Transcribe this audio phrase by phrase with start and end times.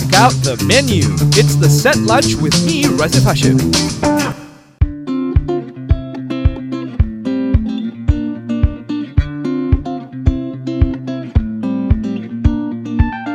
[0.00, 1.04] check out the menu.
[1.38, 3.60] It's the set lunch with me, Razif Hashim.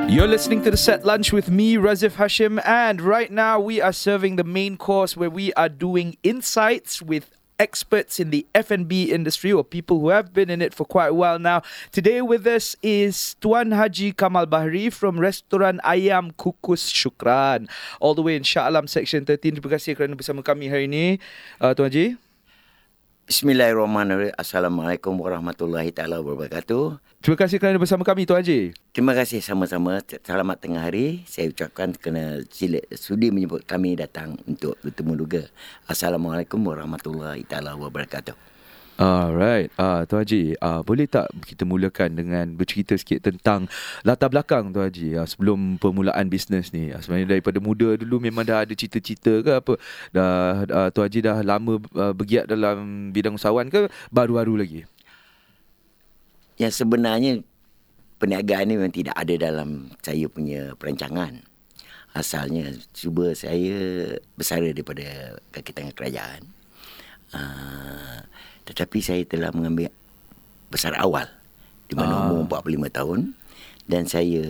[0.09, 3.93] You're listening to the set lunch with me, Razif Hashim, and right now we are
[3.93, 9.51] serving the main course where we are doing insights with experts in the F&B industry
[9.51, 11.61] or people who have been in it for quite a while now.
[11.91, 17.67] Today with us is Tuan Haji Kamal Bahri from Restoran Ayam Kukus Shukran.
[17.99, 19.59] All the way in Shah Alam Section 13.
[19.59, 21.19] Terima kasih kerana bersama kami hari ini.
[21.59, 22.15] Uh, Tuan Haji.
[23.29, 24.33] Bismillahirrahmanirrahim.
[24.39, 27.08] Assalamualaikum warahmatullahi taala wabarakatuh.
[27.19, 28.71] Terima kasih kerana bersama kami Tuan Haji.
[28.95, 29.99] Terima kasih sama-sama.
[30.23, 31.27] Selamat tengah hari.
[31.27, 35.43] Saya ucapkan kena sila, sudi menyebut kami datang untuk bertemu juga.
[35.83, 38.31] Assalamualaikum warahmatullahi taala wabarakatuh.
[38.95, 43.67] Alright, uh, Tuan Haji, uh, boleh tak kita mulakan dengan bercerita sikit tentang
[44.07, 46.95] latar belakang Tuan Haji uh, sebelum permulaan bisnes ni?
[46.95, 49.75] Uh, sebenarnya daripada muda dulu memang dah ada cita-cita ke apa?
[50.15, 54.87] Dah uh, Tuan Haji dah lama uh, bergiat dalam bidang usahawan ke baru-baru lagi?
[56.59, 57.41] Yang sebenarnya
[58.19, 61.41] perniagaan ni memang tidak ada dalam saya punya perancangan.
[62.11, 66.41] Asalnya cuba saya bersara daripada kaki tangan kerajaan.
[67.29, 68.25] Uh,
[68.67, 69.93] tetapi saya telah mengambil
[70.69, 71.29] besar awal
[71.89, 72.43] di mana uh.
[72.43, 73.19] umur 45 tahun
[73.89, 74.45] dan saya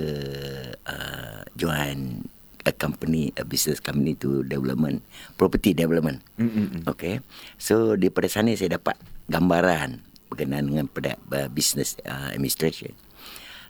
[0.87, 2.27] uh, join
[2.67, 4.99] a company a business company to development
[5.39, 6.19] property development.
[6.35, 6.87] Mm-hmm.
[6.89, 7.23] Okay.
[7.55, 8.99] So daripada sana saya dapat
[9.31, 12.93] gambaran berkenaan dengan pada uh, business uh, administration.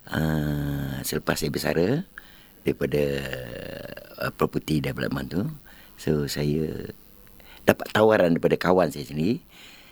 [0.09, 2.03] Uh, selepas saya bersara
[2.67, 3.03] daripada
[4.19, 5.43] uh, property development tu,
[5.95, 6.91] so saya
[7.63, 9.41] dapat tawaran daripada kawan saya sendiri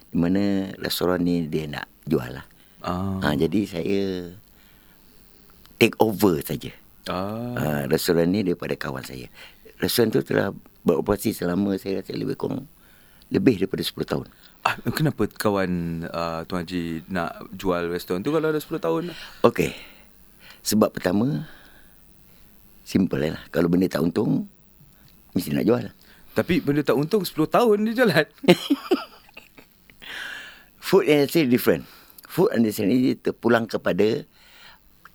[0.07, 2.45] di mana restoran ni dia nak jual lah.
[2.81, 3.19] Ah.
[3.21, 4.31] Ha, jadi saya
[5.77, 6.71] take over saja.
[7.11, 7.53] Ah.
[7.55, 9.27] Ha, restoran ni daripada kawan saya.
[9.77, 10.55] Restoran tu telah
[10.87, 12.65] beroperasi selama saya rasa lebih kurang
[13.27, 14.27] lebih daripada 10 tahun.
[14.67, 19.03] Ah, kenapa kawan uh, Tuan Haji nak jual restoran tu kalau ada 10 tahun?
[19.47, 19.71] Okey.
[20.59, 21.47] Sebab pertama
[22.83, 23.39] simple lah.
[23.47, 24.43] Kalau benda tak untung
[25.31, 25.87] mesti nak jual.
[26.35, 28.27] Tapi benda tak untung 10 tahun dia jalan.
[30.87, 31.87] food industry different.
[32.27, 34.27] Food industry ini terpulang kepada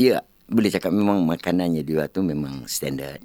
[0.01, 3.21] ya boleh cakap memang makanannya dia tu memang standard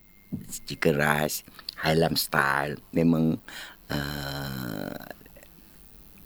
[0.67, 1.47] chicken rice,
[1.79, 3.39] Highland style memang
[3.88, 5.07] uh,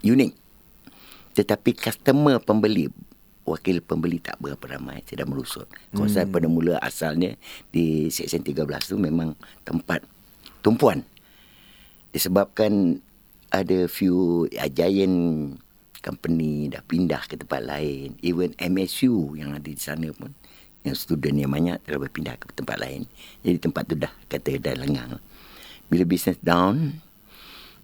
[0.04, 0.34] unik.
[1.38, 2.92] Tetapi customer pembeli
[3.42, 5.68] wakil pembeli tak berapa ramai saya dah merusut.
[5.94, 6.34] Kawasan hmm.
[6.34, 7.36] pada mula asalnya
[7.74, 9.34] di Seksyen 13 tu memang
[9.66, 10.06] tempat
[10.62, 11.02] tumpuan.
[12.12, 13.00] Disebabkan
[13.52, 15.18] ada few uh, giant
[16.02, 18.18] company dah pindah ke tempat lain.
[18.22, 20.34] Even MSU yang ada di sana pun.
[20.82, 23.06] Yang student yang banyak telah berpindah ke tempat lain.
[23.46, 25.22] Jadi tempat tu dah kata dah lengang.
[25.92, 26.98] Bila business down.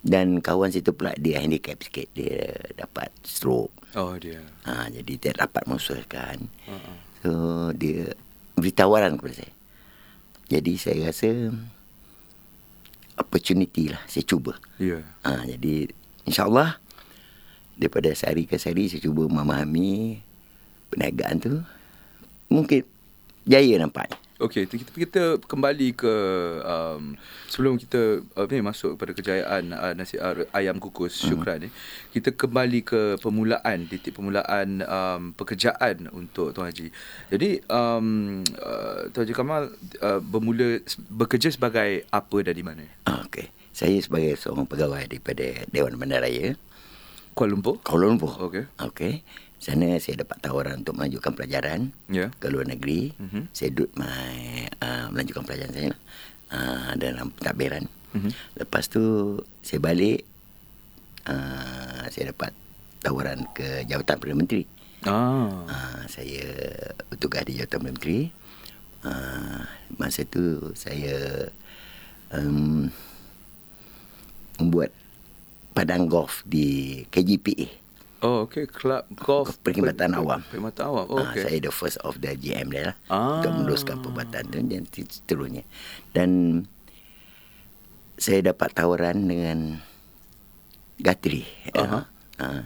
[0.01, 2.07] Dan kawan situ pula dia handicap sikit.
[2.13, 3.73] Dia dapat stroke.
[3.97, 4.41] Oh dia.
[4.67, 6.47] Ha, jadi dia dapat mengusulkan.
[6.69, 6.97] Uh-uh.
[7.23, 7.31] So
[7.73, 8.13] dia
[8.53, 9.53] beri tawaran kepada saya.
[10.47, 11.29] Jadi saya rasa
[13.17, 14.55] opportunity lah saya cuba.
[14.77, 15.01] Ya.
[15.01, 15.03] Yeah.
[15.25, 15.91] Ha, jadi
[16.29, 16.79] insyaAllah
[17.77, 20.21] daripada sehari ke sehari saya cuba memahami
[20.89, 21.53] perniagaan tu
[22.49, 22.81] mungkin
[23.45, 26.13] jaya nampaknya Okey, kita, kita kembali ke
[26.61, 27.17] um,
[27.49, 31.25] sebelum kita uh, ni masuk kepada kejayaan uh, nasi uh, ayam kukus hmm.
[31.25, 31.69] syukran ni.
[32.13, 36.93] Kita kembali ke permulaan, titik permulaan um, pekerjaan untuk Tuan Haji.
[37.33, 39.73] Jadi um, uh, Tuan Haji Kamal
[40.05, 42.85] uh, bermula bekerja sebagai apa dan di mana?
[43.25, 43.49] Okey.
[43.73, 46.53] Saya sebagai seorang pegawai daripada Dewan Bandaraya.
[47.33, 47.81] Kuala Lumpur?
[47.81, 48.37] Kuala Lumpur.
[48.37, 48.69] Okey.
[48.85, 49.25] Okey.
[49.57, 52.29] Sana saya dapat tawaran untuk melanjutkan pelajaran yeah.
[52.37, 53.11] ke luar negeri.
[53.17, 53.43] Mm-hmm.
[53.51, 55.91] Saya duduk my, uh, melanjutkan pelajaran saya
[56.53, 57.89] uh, dalam pentadbiran.
[58.13, 58.31] Mm-hmm.
[58.61, 59.03] Lepas tu
[59.65, 60.21] saya balik,
[61.25, 62.53] uh, saya dapat
[63.01, 64.63] tawaran ke Jawatan Perdana Menteri.
[65.05, 65.65] Ah.
[65.65, 66.45] Uh, saya
[67.09, 68.19] bertugas di Jawatan Perdana Menteri.
[69.05, 69.61] Uh,
[69.97, 71.47] masa tu saya
[72.33, 72.89] um,
[74.57, 74.89] membuat
[75.77, 77.86] padang golf di KGPA.
[78.25, 78.65] Oh, okay.
[78.65, 79.61] Club golf.
[79.61, 80.41] Perkhidmatan awam.
[80.49, 81.05] Perkhidmatan awam.
[81.09, 81.45] Oh, okay.
[81.45, 82.95] Uh, saya the first of the GM dia lah.
[83.13, 83.41] Ah.
[83.41, 85.63] Untuk meneruskan perkhidmatan dan seterusnya.
[86.17, 86.29] Dan
[88.17, 89.81] saya dapat tawaran dengan
[90.97, 91.45] Gatri.
[91.77, 92.03] Uh-huh.
[92.41, 92.65] Uh,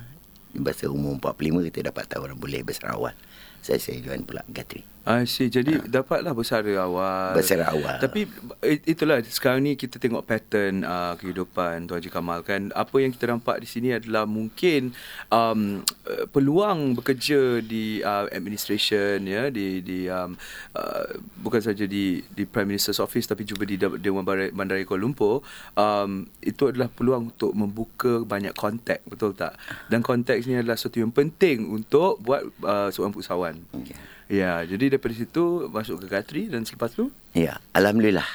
[0.55, 3.15] bahasa umur 45 kita dapat tawaran boleh besar awal.
[3.59, 4.87] Saya saya join pula Gatri.
[5.01, 5.49] I see.
[5.49, 7.33] Jadi dapatlah bersara awal.
[7.33, 7.97] Bersara awal.
[7.97, 8.29] Tapi
[8.61, 12.69] it- itulah sekarang ni kita tengok pattern uh, kehidupan Tuan Haji Kamal kan.
[12.77, 14.93] Apa yang kita nampak di sini adalah mungkin
[15.33, 20.37] um, uh, peluang bekerja di uh, administration ya di di um,
[20.77, 21.05] uh,
[21.41, 25.41] bukan saja di di Prime Minister's Office tapi juga di Dewan Bandar- Bandaraya Kuala Lumpur
[25.81, 29.57] um, itu adalah peluang untuk membuka banyak kontak betul tak?
[29.89, 33.57] Dan konteks ni adalah sesuatu yang penting untuk buat uh, seorang usahawan.
[33.81, 33.97] Ya.
[34.31, 38.27] Ya, jadi daripada situ masuk ke Katri dan selepas tu Ya, alhamdulillah.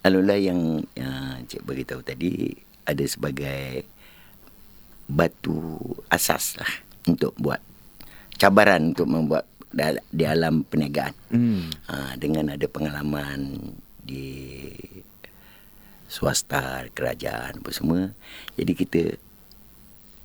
[0.00, 0.60] Alhamdulillah yang,
[0.96, 2.56] yang cik beritahu tadi
[2.88, 3.84] ada sebagai
[5.04, 5.76] batu
[6.08, 6.72] asas lah
[7.04, 7.60] untuk buat
[8.40, 9.44] cabaran untuk membuat
[10.08, 11.12] di alam perniagaan.
[11.28, 11.62] hmm.
[11.92, 14.72] Ha, dengan ada pengalaman di
[16.08, 18.14] swasta, kerajaan apa semua.
[18.54, 19.02] Jadi kita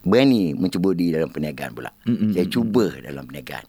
[0.05, 1.91] berani mencuba di dalam perniagaan pula.
[2.05, 2.31] Mm-mm.
[2.31, 3.65] Saya cuba dalam perniagaan.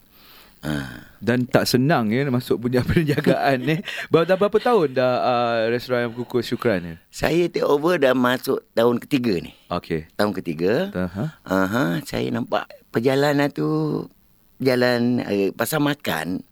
[0.61, 1.09] Ha.
[1.21, 3.77] dan tak senang ya masuk punya perniagaan ni.
[4.09, 6.93] Ber- Dah berapa tahun dah uh, restoran ayam kukus Syukran ni?
[7.09, 9.57] Saya take over dah masuk tahun ketiga ni.
[9.69, 10.05] Okey.
[10.13, 10.93] Tahun ketiga.
[10.93, 11.25] Aha.
[11.43, 14.05] Aha, saya nampak perjalanan tu
[14.61, 16.45] jalan eh, pasal makan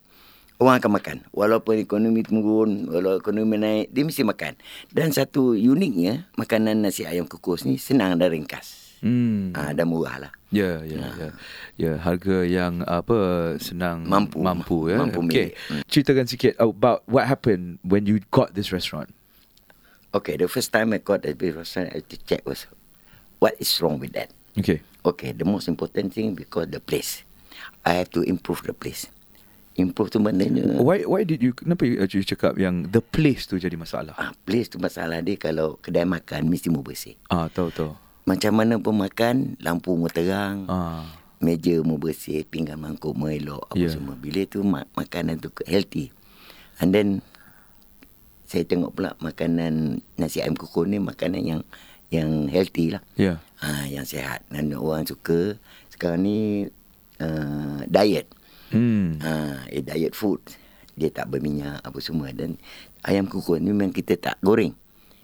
[0.58, 4.56] orang akan makan walaupun ekonomi turun walaupun ekonomi naik dia mesti makan
[4.90, 9.54] dan satu uniknya makanan nasi ayam kukus ni senang dan ringkas Hmm.
[9.54, 11.28] ah dan murah lah Ya, ya, ya.
[11.76, 14.40] Ya, harga yang apa senang Mampu.
[14.40, 14.96] mampu ya.
[14.96, 15.52] Mampu milik.
[15.68, 15.84] Hmm.
[15.84, 19.12] Ceritakan sikit about what happened when you got this restaurant.
[20.08, 22.64] okay the first time I got the beef restaurant I had to check was
[23.44, 24.82] what is wrong with that Okay.
[25.06, 27.22] Okay, the most important thing because the place.
[27.86, 29.06] I have to improve the place.
[29.78, 33.54] Improve tu maknanya Why why did you kenapa you, you cakap yang the place tu
[33.60, 34.18] jadi masalah?
[34.18, 37.14] ah, place tu masalah dia kalau kedai makan mesti mau bersih.
[37.30, 37.92] Ah, tahu tahu.
[38.28, 41.08] Macam mana pun makan, lampu mau terang, Ah.
[41.40, 43.96] meja mau bersih, pinggan mangkuk mau elok, apa Yeah.
[43.96, 44.14] semua.
[44.14, 46.12] Bila tu ma- makanan tu healthy.
[46.76, 47.24] And then
[48.44, 51.62] saya tengok pula makanan nasi ayam kukus ni makanan yang
[52.08, 53.04] yang healthy lah.
[53.16, 53.40] Ya.
[53.60, 56.38] Ha, yang sihat dan orang suka sekarang ni
[57.20, 58.28] uh, diet.
[58.72, 59.20] Hmm.
[59.20, 60.40] Ha, eh, diet food.
[60.96, 62.56] Dia tak berminyak apa semua dan
[63.04, 64.72] ayam kukus ni memang kita tak goreng.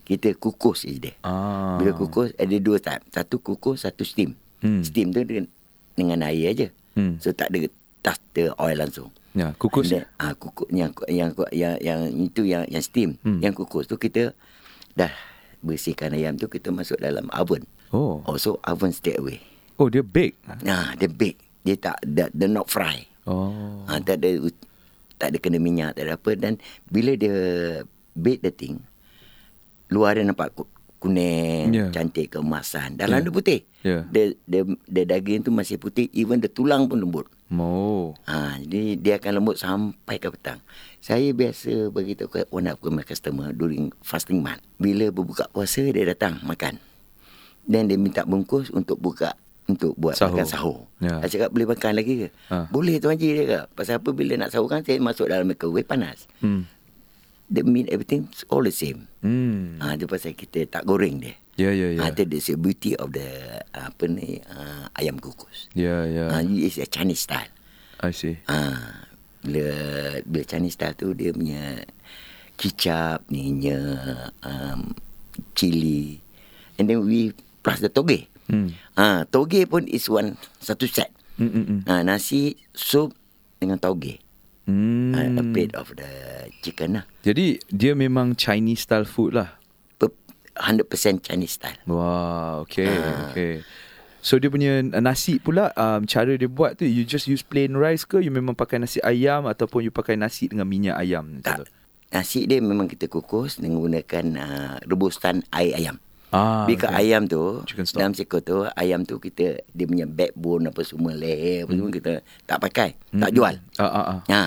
[0.05, 1.15] Kita kukus je dia.
[1.25, 1.81] Ah.
[1.81, 3.05] Bila kukus ada dua type.
[3.09, 4.37] Satu kukus, satu steam.
[4.61, 4.85] Hmm.
[4.85, 5.49] Steam tu dengan,
[5.97, 6.69] dengan air aja.
[6.93, 7.17] Hmm.
[7.19, 7.69] So tak ada
[8.05, 9.09] tas the oil langsung.
[9.33, 9.91] Ya, kukus.
[10.21, 13.17] Ah kukus yang yang yang yang itu yang yang steam.
[13.25, 13.41] Hmm.
[13.41, 14.37] Yang kukus tu kita
[14.93, 15.11] dah
[15.65, 17.65] bersihkan ayam tu kita masuk dalam oven.
[17.89, 18.21] Oh.
[18.29, 19.41] Also oven stay away.
[19.75, 20.39] Oh, dia bake.
[20.63, 21.41] Nah, dia bake.
[21.67, 23.09] Dia tak dia, dia not fry.
[23.27, 23.83] Oh.
[23.89, 24.39] Ha, tak ada
[25.19, 26.61] tak ada kena minyak, tak ada apa dan
[26.93, 27.35] bila dia
[28.13, 28.83] bake the thing
[29.89, 31.91] luar dia nampak ku- kuning, Yeah.
[31.91, 32.97] cantik keemasan.
[32.97, 33.25] Dalam Yeah.
[33.25, 33.61] dia putih.
[33.81, 34.03] Yeah.
[34.09, 37.29] Dia, dia, dia daging tu masih putih, even the tulang pun lembut.
[37.51, 38.17] Oh.
[38.25, 40.65] Ha, jadi dia akan lembut sampai ke petang.
[40.99, 44.65] Saya biasa beritahu ke one of my customer during fasting month.
[44.75, 46.81] Bila berbuka puasa dia datang makan.
[47.63, 50.35] Dan dia minta bungkus untuk buka untuk buat Sahur.
[50.35, 50.79] makan sahur.
[50.99, 51.21] Ya.
[51.21, 52.29] Saya cakap boleh makan lagi ke?
[52.49, 52.69] Ha.
[52.69, 53.69] Boleh Tuan Haji dia.
[53.71, 56.25] Pasal apa bila nak sahur kan saya masuk dalam microwave panas.
[56.41, 56.65] Hmm.
[57.55, 59.07] The meat everything all the same.
[59.23, 59.79] Hmm.
[59.79, 61.39] Ha, itu pasal kita tak goreng dia.
[61.55, 62.03] Ya, ya, ya.
[62.03, 65.71] Ha, itu the beauty of the apa ni uh, ayam kukus.
[65.71, 66.35] Ya, ya.
[66.35, 67.47] Ha, it's a Chinese style.
[68.03, 68.43] I see.
[68.51, 69.07] Ah,
[69.47, 69.71] bila
[70.27, 71.87] bila Chinese style tu dia punya
[72.59, 74.91] kicap, minyak, um,
[75.55, 76.19] cili,
[76.75, 77.31] and then we
[77.63, 78.27] plus the toge.
[78.51, 78.75] Hmm.
[78.99, 81.15] Ah, toge pun is one satu set.
[81.39, 81.81] Hmm, hmm, hmm.
[81.87, 83.15] Ah, nasi, sup
[83.63, 84.24] dengan toge.
[84.65, 85.13] Hmm.
[85.13, 86.09] Ah, a plate of the
[86.61, 87.05] chicken lah.
[87.21, 89.61] Jadi dia memang Chinese style food lah.
[89.97, 90.17] Per-
[90.57, 90.89] 100%
[91.21, 91.77] Chinese style.
[91.85, 93.29] Wah, okay, Ah.
[93.29, 93.61] okay.
[94.25, 98.09] So dia punya nasi pula um, cara dia buat tu you just use plain rice
[98.09, 101.69] ke you memang pakai nasi ayam ataupun you pakai nasi dengan minyak ayam Tak.
[102.09, 106.01] Nasi dia memang kita kukus dengan gunakan uh, rebusan air ayam.
[106.35, 107.07] Ah, Bila okay.
[107.07, 107.63] ayam tu.
[107.95, 112.13] Dalam seko tu Ayam tu kita Dia punya backbone Apa semua Leher apa semua Kita
[112.43, 113.37] tak pakai Tak Hmm.
[113.39, 114.21] jual Ah, ah, ah.
[114.27, 114.43] ha.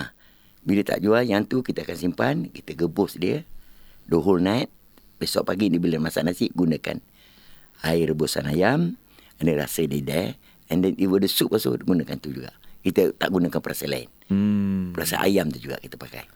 [0.62, 3.48] Bila tak jual Yang tu kita akan simpan Kita gebus dia
[4.06, 4.68] The whole night
[5.16, 7.00] Besok pagi ni Bila masak nasi Gunakan
[7.82, 9.00] Air rebusan ayam
[9.38, 10.30] then rasa dia there
[10.68, 14.92] And then even the soup also Gunakan tu juga Kita tak gunakan perasa lain Hmm.
[14.92, 16.28] Perasa ayam tu juga kita pakai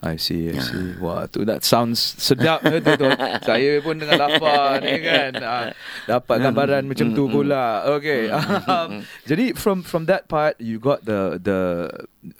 [0.00, 0.62] I see, I Ya.
[0.62, 0.94] see.
[0.96, 2.94] Wah, tu that sounds sedap ya tu.
[2.94, 3.10] tu.
[3.42, 5.30] Saya pun dengan lapar ni kan.
[5.36, 5.66] Ah,
[6.06, 7.82] dapat gambaran macam tu pula.
[7.92, 8.30] Okay.
[8.30, 11.58] Um, jadi from from that part you got the the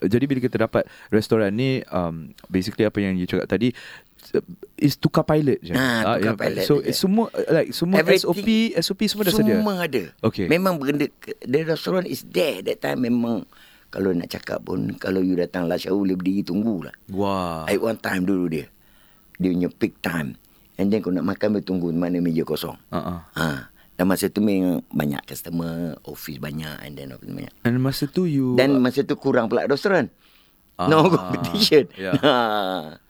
[0.01, 3.75] jadi bila kita dapat restoran ni um, basically apa yang you cakap tadi
[4.33, 4.43] uh,
[4.77, 5.75] is tukar pilot je.
[5.75, 6.95] Ah, tukar yang- pilot So je.
[6.95, 8.49] semua uh, like semua Everything- SOP
[8.79, 9.59] SOP semua dah sedia.
[9.59, 10.03] Semua ada.
[10.23, 10.47] Okay.
[10.47, 11.11] Memang benda
[11.43, 13.43] the restaurant is there that time memang
[13.89, 17.65] Kalau nak cakap pun Kalau you datang lunch hour Boleh berdiri tunggu lah Wah.
[17.65, 18.69] At one time dulu dia
[19.37, 20.37] Dia punya peak time
[20.77, 23.21] And then kau nak makan Boleh tunggu Mana meja kosong Uh-uh.
[23.31, 23.73] ha.
[23.95, 28.25] Dan masa tu memang Banyak customer Office banyak And then office banyak And masa tu
[28.25, 30.13] you Dan masa tu kurang pula restoran
[30.79, 32.15] No Ah, competition yeah.
[32.21, 32.37] ha.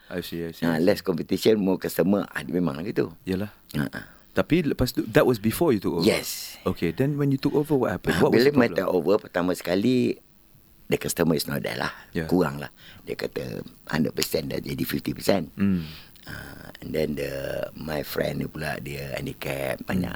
[0.09, 0.63] I see, I see.
[0.63, 0.79] ha.
[0.79, 3.51] Less competition More customer ha, Memang gitu Yalah.
[3.75, 4.15] ha.
[4.31, 6.07] Tapi lepas tu that was before you took over.
[6.07, 8.15] Yes Okay, then when you took over what happened?
[8.15, 8.71] Ha, What was bila the problem?
[8.71, 10.23] matter over pertama sekali
[10.89, 11.93] the customer is not there lah.
[12.13, 12.29] Yeah.
[12.29, 12.73] Kurang lah.
[13.05, 15.57] Dia kata 100% dah jadi 50%.
[15.57, 15.85] Hmm.
[16.29, 17.33] Uh, and then the
[17.73, 20.13] my friend ni pula dia handicap banyak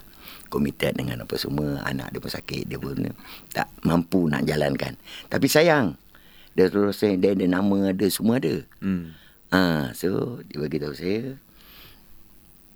[0.52, 3.00] committed dengan apa semua anak dia pun sakit dia pun
[3.48, 4.92] tak mampu nak jalankan
[5.32, 5.96] tapi sayang
[6.52, 9.16] dia terus say dia ada nama ada semua ada Hmm.
[9.48, 11.40] Ah, so dia bagi tahu saya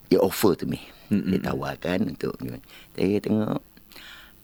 [0.06, 0.80] dia offer to me.
[1.10, 1.34] Mm-mm.
[1.34, 2.34] Dia tawarkan untuk
[2.94, 3.62] saya tengok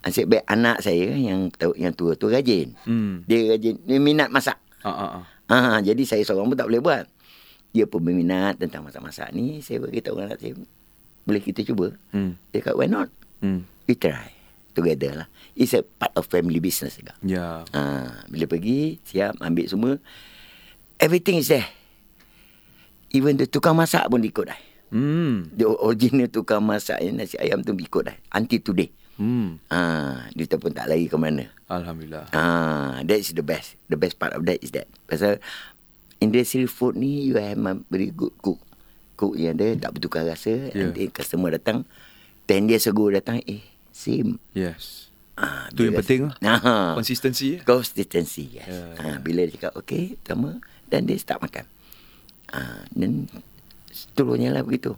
[0.03, 2.75] Asyik baik anak saya yang tahu yang tua tu rajin.
[2.83, 3.23] Hmm.
[3.23, 4.59] Dia rajin dia minat masak.
[4.83, 5.25] Ah ah ah.
[5.47, 7.05] Ah, jadi saya seorang pun tak boleh buat.
[7.71, 9.63] Dia pun berminat tentang masak-masak ni.
[9.63, 10.53] Saya beritahu anak saya,
[11.23, 11.95] boleh kita cuba.
[12.11, 12.35] Hmm.
[12.51, 13.09] Dia kata, why not?
[13.39, 13.67] Hmm.
[13.87, 14.31] We try
[14.75, 15.27] together lah.
[15.53, 17.13] It's a part of family business juga.
[17.23, 17.63] Yeah.
[17.71, 19.91] Ha, bila pergi, siap, ambil semua.
[20.99, 21.67] Everything is there.
[23.13, 24.59] Even the tukang masak pun ikut dah.
[24.93, 25.49] Hmm.
[25.53, 28.17] The original tukang masak yang nasi ayam tu ikut dah.
[28.33, 28.89] Until today.
[29.13, 29.61] Hmm.
[29.69, 29.79] Ha,
[30.31, 31.45] dia pun tak lari ke mana.
[31.69, 32.33] Alhamdulillah.
[32.33, 33.77] Ah, that is the best.
[33.85, 34.89] The best part of that is that.
[35.05, 35.37] Pasal
[36.17, 38.57] industry food ni you have a very good cook.
[39.13, 40.49] Cook yang dia tak bertukar rasa.
[40.49, 40.73] Yeah.
[40.73, 40.83] Yeah.
[40.89, 41.85] Nanti customer datang
[42.45, 43.61] 10 years ago datang eh
[43.93, 44.41] same.
[44.51, 45.13] Yes.
[45.33, 46.93] Ah, Tu yang penting Ah.
[46.93, 47.57] Consistency.
[47.57, 47.59] eh?
[47.61, 48.65] Consistency yes.
[48.65, 50.57] Ya, Yeah, bila dia cakap okey, pertama
[50.89, 51.65] dan dia start makan.
[52.49, 53.29] Ah, dan
[53.89, 54.93] seterusnya lah begitu.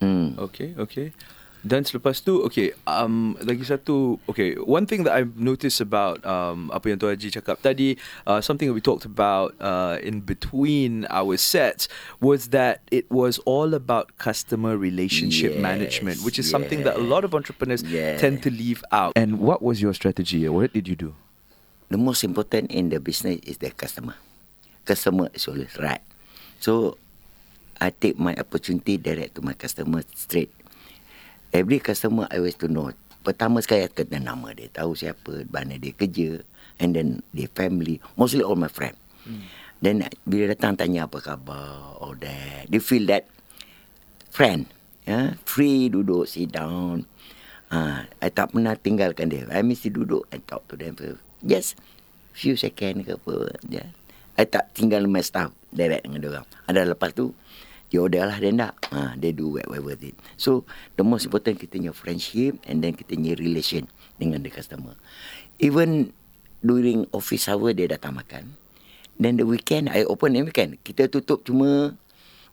[0.00, 0.32] Hmm.
[0.38, 1.12] Okay, okay.
[1.60, 6.72] Dan selepas tu, okay, um, lagi satu, okay, one thing that I've noticed about um,
[6.72, 11.04] apa yang Tuan Haji cakap tadi, uh, something that we talked about uh, in between
[11.12, 11.84] our sets
[12.16, 17.04] was that it was all about customer relationship Yes, management, which is something that a
[17.04, 18.16] lot of entrepreneurs Yeah.
[18.16, 19.12] tend to leave out.
[19.12, 20.48] And what was your strategy?
[20.48, 21.12] What did you do?
[21.92, 24.16] The most important in the business is the customer.
[24.88, 26.00] Customer is always right.
[26.56, 26.96] So,
[27.80, 30.52] I take my opportunity direct to my customer straight.
[31.50, 32.94] Every customer I always to know.
[33.20, 34.70] Pertama sekali I kena nama dia.
[34.70, 36.40] Tahu siapa, mana dia kerja.
[36.80, 38.00] And then their family.
[38.16, 38.96] Mostly all my friend.
[39.26, 39.44] Hmm.
[39.80, 42.68] Then bila datang tanya apa khabar, all that.
[42.68, 43.28] They feel that
[44.32, 44.68] friend.
[45.08, 47.08] Ya, free duduk, sit down.
[47.70, 49.48] Ah, I tak pernah tinggalkan dia.
[49.50, 51.78] I mesti duduk and talk to them for just
[52.36, 53.56] few second ke apa.
[53.66, 53.90] Yeah.
[54.38, 56.46] I tak tinggal my staff direct dengan dia orang.
[56.68, 57.36] Ada lepas tu,
[57.90, 58.74] dia order lah dia tak.
[58.94, 60.14] Ha, they do whatever it.
[60.38, 60.62] So,
[60.94, 64.94] the most important kita punya friendship and then kita punya relation dengan the customer.
[65.58, 66.14] Even
[66.62, 68.54] during office hour dia datang makan.
[69.20, 70.80] Then the weekend, I open the weekend.
[70.80, 71.98] Kita tutup cuma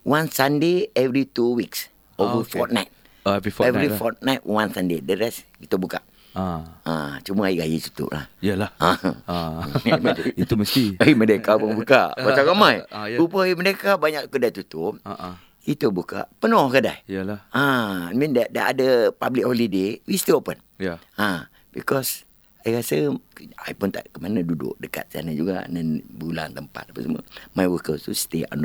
[0.03, 1.87] one Sunday every two weeks.
[2.17, 2.59] Over okay.
[2.59, 2.89] fortnight.
[3.23, 3.97] Uh, every fortnight Every lah.
[4.01, 4.99] fortnight, one Sunday.
[4.99, 6.03] The rest, kita buka.
[6.37, 6.93] Ah, Ha,
[7.25, 8.29] cuma hari raya tutup lah.
[8.45, 8.69] yalah.
[8.77, 8.93] Ah.
[9.25, 9.65] Ah.
[10.41, 10.93] Itu mesti.
[11.01, 12.13] Hari Merdeka pun buka.
[12.21, 12.85] Pasal ramai.
[12.93, 13.17] Ah, ya.
[13.17, 15.01] Rupa hari Merdeka banyak kedai tutup.
[15.01, 15.35] Ah, ah.
[15.65, 16.29] Kita buka.
[16.37, 17.01] Penuh kedai.
[17.09, 17.41] Yalah.
[17.49, 20.61] Ah, I mean that, that ada public holiday, we still open.
[20.77, 21.01] Yeah.
[21.17, 22.23] Ah, because
[22.67, 23.15] I rasa
[23.63, 27.23] I pun tak ke mana duduk dekat sana juga dan bulan tempat apa semua.
[27.55, 28.63] My workers tu stay on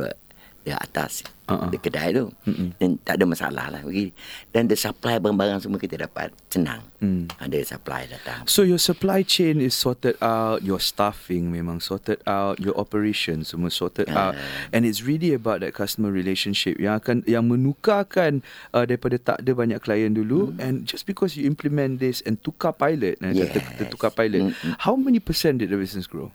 [0.62, 1.68] the atas uh-uh.
[1.74, 2.30] kedai tu.
[2.46, 2.72] Mm-mm.
[2.78, 3.82] Dan tak ada masalah lah.
[3.82, 4.14] Okay.
[4.54, 6.80] Dan the supply barang-barang semua kita dapat senang.
[7.02, 7.28] Mm.
[7.36, 8.46] Ada supply datang.
[8.46, 13.74] So your supply chain is sorted out, your staffing memang sorted out, your operations semua
[13.74, 14.70] sorted out, Ah.
[14.70, 18.40] and it's really about that customer relationship yang akan yang menukarkan
[18.70, 22.70] uh, daripada tak ada banyak klien dulu, and just because you implement this and tukar
[22.70, 23.50] pilot, eh, Yes.
[23.90, 24.78] tukar pilot, Mm-mm.
[24.78, 26.30] how many percent did the business grow?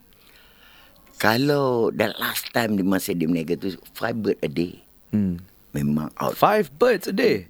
[1.18, 4.82] Kalau that last time di masa dia berniaga tu five bird a day.
[5.10, 5.42] Hmm.
[5.74, 6.38] Memang out.
[6.38, 7.50] Five birds a day.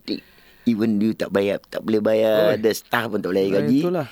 [0.68, 2.60] Even you tak bayar, tak boleh bayar, Oi.
[2.60, 3.80] ada staff pun tak boleh bayar Ah, gaji.
[3.80, 4.08] Itulah.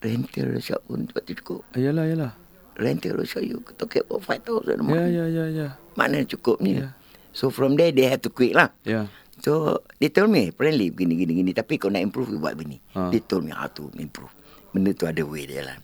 [0.00, 1.60] Rental shop pun tu cukup.
[1.76, 2.32] Yalah, yalah.
[2.80, 4.96] Rental shop you talking about 5,000 a month.
[4.96, 5.68] Ya, ya, ya, ya.
[5.96, 6.80] Mana cukup ni?
[6.80, 6.96] Yeah.
[7.36, 8.72] So from there they have to quit lah.
[8.88, 9.08] Ya.
[9.44, 12.80] So they told me apparently begini gini gini tapi kau nak improve you buat begini.
[12.96, 13.12] Ah.
[13.12, 14.32] They told me how to improve.
[14.72, 15.76] Benda tu ada way dia lah.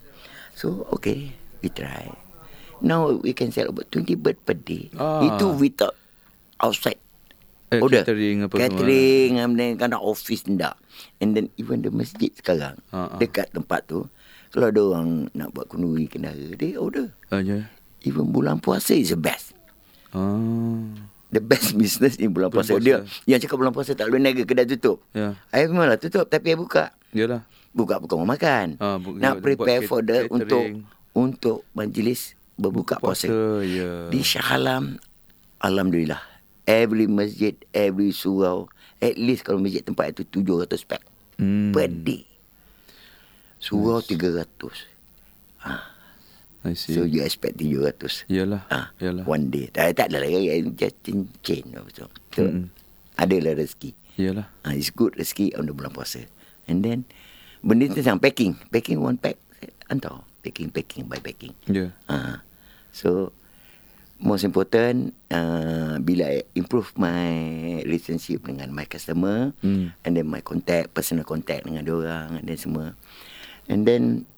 [0.56, 2.08] So okay, we try.
[2.80, 4.88] Now we can sell about 20 bird per day.
[4.94, 5.20] Ah.
[5.22, 5.92] Itu without
[6.58, 6.98] outside
[7.68, 8.02] Eh, order.
[8.02, 8.66] catering apa semua.
[8.66, 10.74] Catering and then kan office ndak.
[11.16, 13.16] And then even the masjid sekarang Ah, ah.
[13.16, 14.10] dekat tempat tu
[14.50, 17.14] kalau ada orang nak buat kenduri kendara dia order.
[17.30, 17.70] Ah, ya.
[18.02, 19.54] Even bulan puasa is the best.
[20.10, 20.82] Ah.
[21.30, 22.74] The best business in bulan Bulan puasa.
[22.74, 22.82] puasa.
[22.82, 22.96] Dia
[23.28, 24.98] yang cakap bulan puasa tak boleh niaga kedai tutup.
[25.12, 25.38] Ya.
[25.48, 26.90] I memanglah tutup tapi I buka.
[27.12, 27.46] Yalah.
[27.70, 28.74] Buka bukan mau makan.
[28.76, 30.34] Ah, bu- nak prepare for the catering.
[30.34, 30.64] untuk
[31.12, 33.64] untuk majlis berbuka Buka puasa, puasa.
[33.64, 33.90] ya.
[34.08, 35.00] Di Shah Alam,
[35.58, 36.20] Alhamdulillah.
[36.64, 38.68] Every masjid, every surau,
[39.00, 41.02] at least kalau masjid tempat itu 700 pack
[41.40, 41.72] Hmm.
[41.72, 42.28] per day.
[43.58, 44.44] Surau 300.
[46.60, 46.92] I see.
[46.92, 48.28] So you expect 700.
[48.28, 48.68] Yalah.
[48.68, 49.24] Ah, Yalah.
[49.24, 49.72] One day.
[49.72, 50.60] Tak, tak ada lagi.
[50.76, 51.72] Just cincin.
[51.90, 52.68] So, so Mm-mm.
[53.16, 53.96] adalah rezeki.
[54.20, 54.44] Yalah.
[54.60, 56.28] Ah, it's good rezeki on the bulan puasa.
[56.68, 57.08] And then,
[57.64, 58.60] benda tu tentang packing.
[58.68, 59.40] Packing one pack.
[59.88, 60.20] Hantar.
[60.40, 61.56] Packing, packing by packing.
[61.64, 61.96] Yeah.
[62.04, 62.44] Ah,
[62.92, 63.32] so,
[64.20, 67.32] most important, uh, bila I improve my
[67.82, 69.96] relationship dengan my customer, Mm.
[70.04, 72.86] and then my contact, personal contact dengan orang, and then semua.
[73.70, 74.28] And then,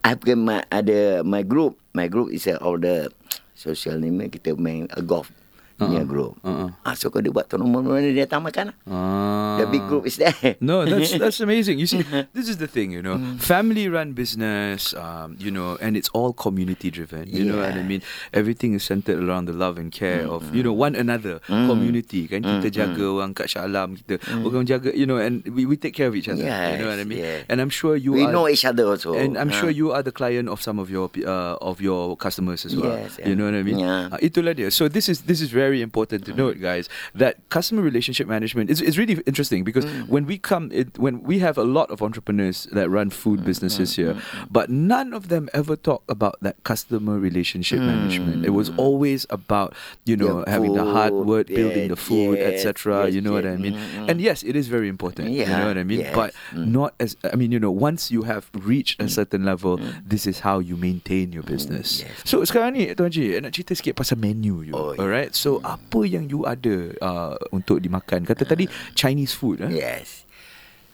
[0.00, 1.76] I've got my, ada my group.
[1.92, 3.12] My group is all the
[3.58, 5.34] social name kita main a golf
[5.78, 6.10] punya Uh-uh.
[6.10, 6.32] group.
[6.42, 6.74] Uh-uh.
[6.82, 8.76] Ah, so kalau dia buat tournament, dia datang makan lah.
[8.84, 9.56] Ah.
[9.62, 10.34] The big group is there.
[10.60, 11.78] No, that's that's amazing.
[11.78, 12.02] You see,
[12.34, 17.30] this is the thing, you know, family-run business, um, you know, and it's all community-driven.
[17.30, 17.86] You know what I Yeah.
[17.86, 18.02] mean?
[18.34, 22.26] Everything is centered around the love and care of you know one another, community.
[22.26, 25.94] Kan kita jaga orang kat Shalam, kita orang jaga, you know, and we, we take
[25.94, 26.42] care of each other.
[26.42, 27.20] you know what I Yes, mean?
[27.22, 27.48] yeah.
[27.48, 28.32] And I'm sure you we are.
[28.32, 29.14] know each other also.
[29.14, 29.58] And I'm Ah.
[29.58, 32.94] sure you are the client of some of your uh, of your customers as well.
[32.96, 33.38] Yes, You yeah.
[33.38, 33.78] know what I mean?
[33.80, 34.12] Yeah.
[34.14, 34.72] Uh, itulah dia.
[34.72, 36.88] So this is this is very important to note, guys.
[37.12, 40.08] That customer relationship management is is really interesting because Mm.
[40.08, 43.48] when we come, it, when we have a lot of entrepreneurs that run food Mm,
[43.48, 44.16] businesses here,
[44.50, 48.44] but none of them ever talk about that customer relationship management.
[48.48, 49.76] It was always about
[50.08, 50.46] you know Mm.
[50.48, 53.06] Yeah, having the hard food, work, building the food, yes, etc.
[53.08, 53.44] yes, you know what.
[53.48, 53.74] I mean?
[53.76, 54.08] Mm, mm.
[54.08, 55.28] And yes, it is very important.
[55.32, 56.04] you know what I mean?
[56.04, 56.12] yes.
[56.14, 56.72] But Mm.
[56.72, 60.40] not as I mean, you know, once you have reached a certain level, this is
[60.44, 62.04] how you maintain your business.
[62.04, 62.12] yes.
[62.24, 65.00] So sekarang ni Tuan Haji Nak cerita sikit pasal menu you Oh, yeah.
[65.02, 69.70] Alright So apa yang you ada uh, Untuk dimakan Kata tadi Chinese food eh?
[69.70, 70.24] Yes.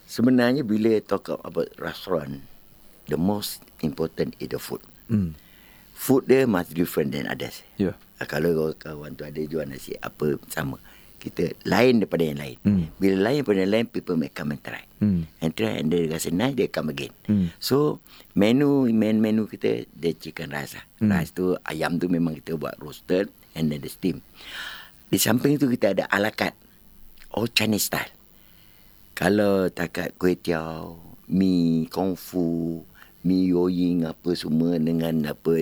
[0.04, 2.44] Sebenarnya bila talk about restaurant,
[3.08, 4.84] the most important is the food.
[5.10, 5.34] mm.
[5.94, 7.64] Food dia must different than others.
[7.78, 10.78] Yeah Ah, Kalau kawan tu ada jual nasi apa sama.
[11.18, 12.56] Kita lain daripada yang lain.
[12.60, 12.84] Hmm.
[13.00, 14.84] Bila lain daripada yang lain, people may come and try.
[15.00, 15.24] Hmm.
[15.40, 17.16] And try and dia rasa nice, dia come again.
[17.24, 17.48] Hmm.
[17.56, 18.04] So,
[18.36, 20.84] menu main menu kita, dia chicken rice lah.
[21.00, 21.10] Hmm.
[21.16, 24.20] Rice tu, ayam tu memang kita buat roasted and then the steam.
[25.08, 26.58] Di samping tu kita ada ala carte.
[27.34, 28.12] All Chinese style.
[29.14, 30.98] Kalau takat kuih tiaw,
[31.30, 32.82] mi kung fu,
[33.22, 35.54] mi yoying apa semua dengan apa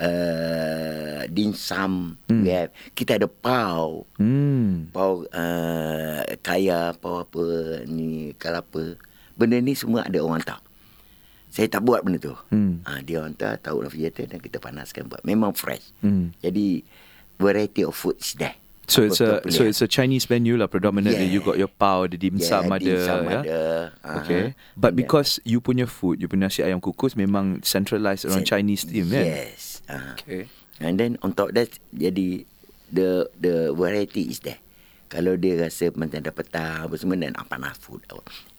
[0.00, 2.16] uh, dim sum.
[2.32, 2.42] Hmm.
[2.44, 4.08] We have, kita ada pau.
[4.16, 4.88] Hmm.
[4.88, 7.44] Pau uh, kaya, pau apa
[7.84, 8.96] ni kelapa.
[9.36, 10.62] Benda ni semua ada orang tahu.
[11.48, 12.36] Saya tak buat benda tu.
[12.52, 12.84] Hmm.
[12.84, 15.24] Ha, dia hantar tahu refrigerator dan kita panaskan buat.
[15.24, 15.96] Memang fresh.
[16.04, 16.36] Hmm.
[16.44, 16.84] Jadi
[17.38, 18.58] variety of food is there.
[18.88, 19.68] So Apa it's a tu so pilihan.
[19.68, 21.28] it's a Chinese menu lah predominantly.
[21.28, 23.40] You got your pau, the dim Yeah, sum dim ada, sum ya?
[23.44, 23.60] ada.
[24.24, 24.44] Okay.
[24.56, 24.74] Aha.
[24.74, 25.00] But Yeah.
[25.04, 29.12] because you punya food, you punya nasi ayam kukus memang centralized around Sen- Chinese theme
[29.12, 29.24] kan?
[29.28, 29.84] Yes.
[29.84, 30.48] Uh, Okay.
[30.80, 32.48] And then on top that jadi
[32.88, 34.56] the the variety is there.
[35.12, 38.00] Kalau dia rasa macam petang apa semua dan panas food.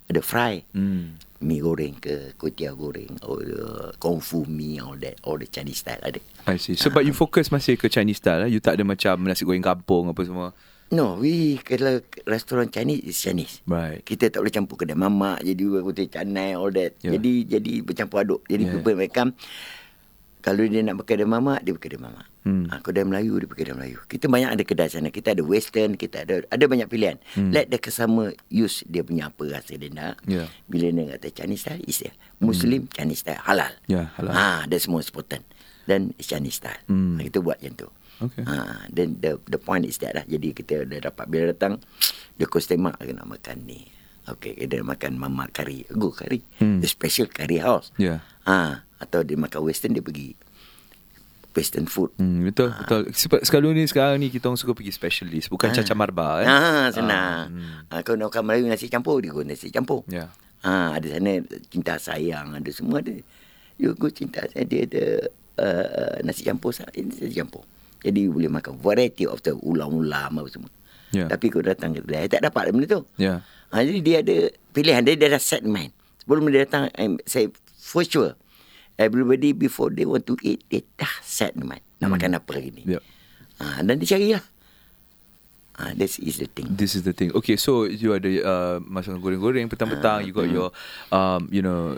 [0.10, 0.66] Ada fry.
[0.74, 1.22] Hmm.
[1.40, 5.48] Mi goreng ke kuih tiaw goreng or the kung fu mi all that all the
[5.48, 6.20] Chinese style ada.
[6.50, 6.76] I see.
[6.76, 8.52] So but you focus masih ke Chinese style eh?
[8.52, 10.52] You tak ada macam nasi goreng kampung apa semua.
[10.90, 13.62] No, we kalau restoran Chinese is Chinese.
[13.70, 14.02] Right.
[14.02, 16.98] Kita tak boleh campur kedai mamak jadi kuih canai all that.
[17.06, 17.16] Yeah.
[17.16, 18.42] Jadi jadi bercampur aduk.
[18.50, 18.74] Jadi Yeah.
[18.76, 19.14] people make
[20.40, 22.28] kalau dia nak pakai kedai mamak, dia pakai kedai mamak.
[22.48, 22.72] Hmm.
[22.72, 24.00] Ha, kedai Melayu, dia pakai kedai Melayu.
[24.08, 25.12] Kita banyak ada kedai sana.
[25.12, 27.20] Kita ada western, kita ada ada banyak pilihan.
[27.36, 27.52] Hmm.
[27.52, 30.24] Let the customer use dia punya apa rasa dia nak.
[30.24, 30.48] Yeah.
[30.72, 32.16] Bila dia kata Chinese style, is there.
[32.40, 33.76] Muslim, Chinese style, halal.
[33.92, 34.32] Yeah, halal.
[34.32, 35.44] Ha, that's most important.
[35.92, 36.80] Then it's Chinese style.
[36.88, 37.20] Hmm.
[37.20, 37.90] Ha, kita buat macam tu.
[38.20, 38.44] Okay.
[38.48, 40.24] Ha, then the the point is that lah.
[40.24, 41.84] Jadi kita dah dapat bila datang,
[42.40, 43.92] dia customer nak makan ni.
[44.30, 45.84] Okay, dia makan mamak kari.
[45.92, 46.40] Go kari.
[46.62, 46.80] Hmm.
[46.80, 47.92] The special curry house.
[48.00, 48.22] Yeah.
[48.46, 50.36] Ah, atau dia makan western dia pergi
[51.56, 52.14] western food.
[52.22, 53.10] Hmm, betul, betul.
[53.10, 56.48] Sebab sekarang ni sekarang ni kita orang suka pergi specialist, bukan caca marba eh.
[56.48, 57.52] Ah, senang.
[57.52, 57.90] hmm.
[57.90, 60.06] Ah, kalau nak makan Melayu nasi campur, dia guna nasi campur.
[60.08, 60.30] Yeah.
[60.62, 63.16] Ah, ada sana cinta sayang, ada semua ada.
[63.80, 65.04] You go cinta sayang, dia ada
[65.60, 67.66] uh, nasi campur, ini nasi campur.
[68.00, 70.72] Jadi boleh makan variety of the ulam-ulam apa semua.
[71.12, 71.28] Yeah.
[71.28, 73.02] Tapi kau datang ke kedai, tak dapat benda tu.
[73.18, 73.42] Yeah.
[73.74, 74.38] Ha, jadi dia ada
[74.72, 75.92] pilihan, dia, dia dah set mind.
[76.24, 78.38] Sebelum dia datang, I'm, saya for sure,
[79.00, 81.82] everybody before they want to eat, dia dah set mind.
[81.98, 82.14] Nak Hmm.
[82.20, 82.84] makan apa hari ni.
[82.86, 83.02] Yep.
[83.60, 84.44] Ha, dan dia carilah.
[85.80, 86.68] Ah, this is the thing.
[86.68, 87.32] This is the thing.
[87.32, 90.28] Okay, so you ada uh, masakan goreng-goreng petang-petang.
[90.28, 90.76] You got your,
[91.08, 91.96] um, you know,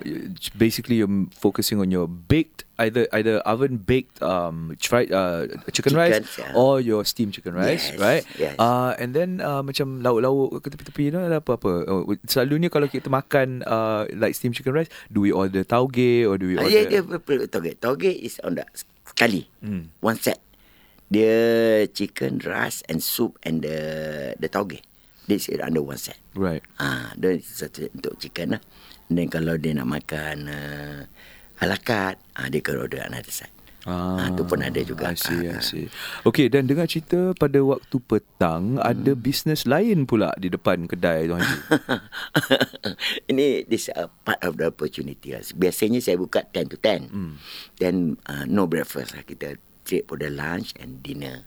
[0.53, 5.97] basically you're focusing on your baked, either either oven baked um, fried uh, chicken, Chicken,
[5.97, 6.53] rice yeah.
[6.53, 8.23] or your steamed chicken rice, Yes, right?
[8.37, 8.53] yes.
[8.61, 11.81] Uh, and then uh, macam lauk-lauk ke tepi-tepi, you know, ada apa-apa.
[11.89, 16.37] Oh, selalunya kalau kita makan uh, like steamed chicken rice, do we order tauge or
[16.37, 16.85] do we Ah, order?
[16.85, 17.73] yeah, yeah, betul, toge.
[17.81, 18.65] Toge is on the
[19.09, 19.49] sekali.
[19.65, 19.89] Hmm.
[20.05, 20.37] One set.
[21.11, 21.35] Dia
[21.91, 23.77] chicken, rice and soup and the
[24.39, 24.79] the toge.
[25.27, 26.17] This is under one set.
[26.33, 26.63] Right.
[26.79, 28.61] Ah, dia satu untuk chicken lah.
[29.11, 31.03] And then kalau dia nak makan uh,
[31.59, 33.51] ala ah, dia akan order another set.
[33.81, 35.09] Ah, tu pun ada juga.
[35.09, 35.89] I see, I Ah, see.
[36.21, 38.85] Okay, dan dengar cerita pada waktu petang Hmm.
[38.85, 41.59] ada bisnes lain pula di depan kedai Tuan Haji.
[43.33, 45.41] Ini this a part of the opportunity lah.
[45.57, 47.09] Biasanya saya buka 10 to 10.
[47.09, 47.33] Hmm.
[47.81, 49.25] Then uh, no breakfast lah.
[49.25, 51.45] Kita trade for the lunch and dinner.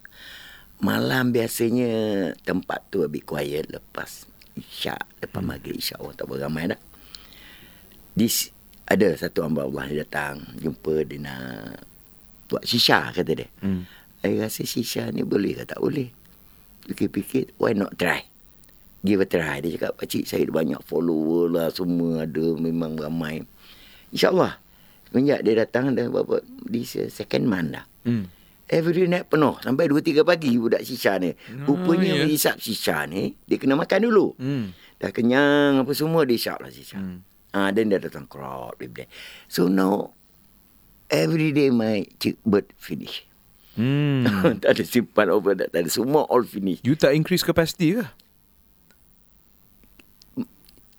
[0.82, 1.90] Malam biasanya
[2.42, 4.26] tempat tu a bit quiet lepas
[4.58, 5.00] isyak.
[5.22, 5.50] Lepas Hmm.
[5.54, 6.80] maghrib isyak orang tak beramai dah.
[8.14, 8.50] This
[8.86, 11.82] ada satu hamba Allah dia datang jumpa dia nak
[12.52, 13.48] buat shisha kata dia.
[13.64, 13.88] Hmm.
[14.20, 16.08] Saya rasa shisha ni boleh ke tak boleh.
[16.84, 18.24] Fikir-fikir why not try.
[19.04, 19.60] Give a try.
[19.60, 23.44] Dia cakap pakcik saya banyak follower lah semua ada memang ramai.
[24.12, 24.63] InsyaAllah.
[25.14, 27.86] Semenjak dia datang dah berapa uh, second month dah.
[28.02, 28.26] Hmm.
[28.64, 32.24] Every night penuh Sampai 2-3 pagi budak shisha ni Oh, Rupanya ya.
[32.24, 32.32] yeah.
[32.32, 34.72] isap shisha ni Dia kena makan dulu Hmm.
[34.96, 37.20] Dah kenyang apa semua Dia isap lah shisha Hmm.
[37.20, 37.54] hmm.
[37.54, 39.06] ah, Then dia datang crowd that.
[39.46, 40.16] So now
[41.06, 43.28] Every day my chick bird finish
[43.76, 44.24] Hmm.
[44.64, 48.04] Tak ada simpan over Tak ada semua all finish You tak increase capacity ke?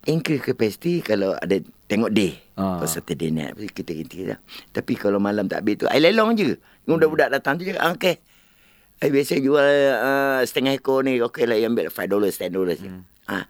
[0.05, 2.79] Increase capacity Kalau ada Tengok day Ah.
[2.79, 2.87] ah.
[2.87, 4.39] Saturday night Kita kita lah
[4.71, 6.55] Tapi kalau malam tak habis tu I lelong je
[6.87, 8.15] Budak-budak datang tu cakap ah, Okay
[9.03, 12.79] I biasa jual uh, Setengah ekor ni Okay lah you ambil 5 dollars 10 dollars
[12.79, 13.03] hmm.
[13.27, 13.43] ah,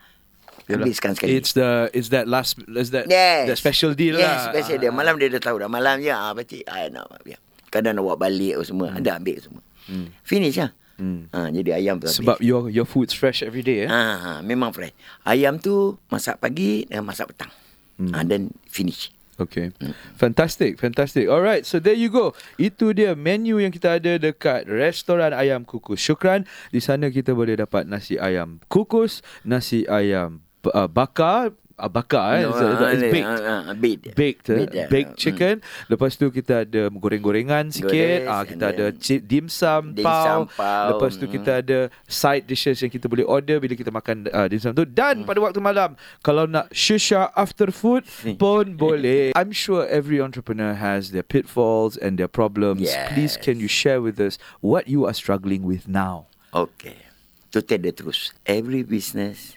[0.65, 3.45] Habiskan sekali It's the it's that last is that Yes.
[3.53, 4.57] that special deal yes, lah.
[4.57, 4.89] special deal.
[4.89, 5.69] Malam dia dah tahu dah.
[5.69, 7.37] Malam je, ah, pakcik, ah, nak, ya.
[7.69, 8.89] Kadang nak bawa balik semua.
[8.97, 9.61] Ada ambil semua.
[9.85, 10.09] Hmm.
[10.25, 10.73] Finish lah.
[10.95, 11.27] Hmm.
[11.35, 12.47] Ha, jadi ayam tu Sebab habis.
[12.47, 13.89] your your food's fresh every day eh.
[13.91, 14.95] Ha, ha, memang fresh.
[15.27, 17.51] Ayam tu masak pagi dan masak petang.
[17.99, 18.15] Hmm.
[18.15, 19.11] Ha, then finish.
[19.35, 19.75] Okay.
[20.15, 21.27] Fantastic, fantastic.
[21.27, 22.31] Alright, so there you go.
[22.55, 26.47] Itu dia menu yang kita ada dekat restoran ayam kukus Syukran.
[26.71, 30.39] Di sana kita boleh dapat nasi ayam kukus, nasi ayam
[30.71, 32.41] uh, bakar, uh, bakar eh.
[32.43, 33.27] No, It's, it's ah, baked.
[33.27, 34.03] ah, ah, baked.
[34.15, 34.57] Baked, eh?
[34.57, 34.87] Baked, yeah.
[34.87, 35.19] baked Mm.
[35.19, 35.55] chicken.
[35.87, 37.91] Lepas tu kita ada goreng-gorengan sikit.
[37.91, 38.85] Gorengan, Ah, and kita ada
[39.21, 40.23] dim sum, dim pau.
[40.23, 41.33] sum, pau, Lepas tu mm.
[41.35, 44.83] kita ada side dishes yang kita boleh order bila kita makan uh, dim sum tu.
[44.83, 45.27] Dan Mm.
[45.27, 48.03] pada waktu malam, kalau nak shisha after food
[48.35, 49.35] pun boleh.
[49.35, 52.87] I'm sure every entrepreneur has their pitfalls and their problems.
[53.11, 56.27] Please, can you share with us what you are struggling with now?
[56.51, 57.03] Okay.
[57.51, 59.55] To tell the truth, every business,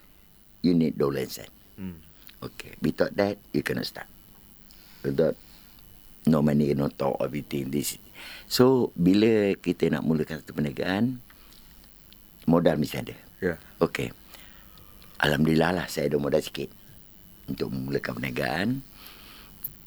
[0.62, 1.50] you need dollar and cent.
[2.38, 2.78] Okay.
[2.78, 4.06] Without that, you cannot start.
[5.02, 5.34] Without
[6.26, 7.70] no money, no talk, everything.
[7.74, 7.98] This.
[8.46, 11.18] So, bila kita nak mulakan satu perniagaan,
[12.46, 13.16] modal mesti ada.
[13.42, 13.58] Yeah.
[13.82, 14.14] Okay.
[15.18, 16.70] Alhamdulillah lah saya ada modal sikit
[17.50, 18.68] untuk memulakan perniagaan.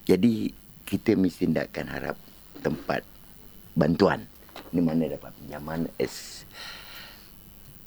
[0.04, 0.52] Jadi
[0.84, 2.20] kita mesti takkan harap
[2.60, 3.08] tempat
[3.80, 4.28] bantuan.
[4.72, 6.44] Di mana dapat pinjaman as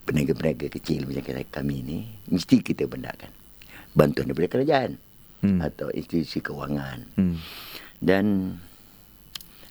[0.05, 1.99] peniaga-peniaga kecil macam kita kami ni
[2.29, 3.44] mesti kita benarkan
[3.95, 4.99] bantuan daripada kerajaan
[5.41, 5.61] Hmm.
[5.61, 7.05] atau institusi kewangan.
[7.17, 7.37] Hmm.
[8.01, 8.57] Dan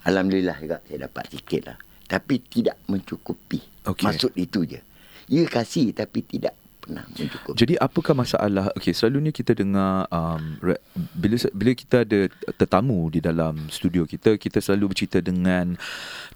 [0.04, 1.78] alhamdulillah juga saya dapat sikit lah.
[2.06, 3.58] Tapi tidak mencukupi.
[3.90, 4.06] Okey.
[4.06, 4.80] Maksud itu je.
[5.26, 7.58] Ya kasih tapi tidak pernah mencukupi.
[7.58, 13.18] Jadi apakah masalah Okay selalunya kita dengar um, re- bila bila kita ada tetamu di
[13.18, 15.74] dalam studio kita kita selalu bercerita dengan